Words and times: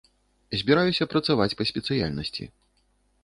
Збіраюся 0.59 1.07
працаваць 1.11 1.57
па 1.59 1.63
спецыяльнасці. 1.71 2.43